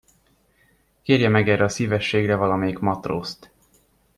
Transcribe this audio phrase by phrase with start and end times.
[1.01, 3.51] Kérje meg erre a szívességre valamelyik matrózt.